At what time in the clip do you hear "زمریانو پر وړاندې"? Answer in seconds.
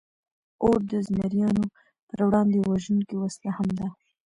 1.07-2.57